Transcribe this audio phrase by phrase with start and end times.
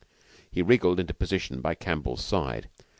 [0.49, 2.69] He wriggled into position by Campbell's side.